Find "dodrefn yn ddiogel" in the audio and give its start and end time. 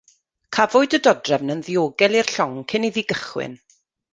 1.07-2.17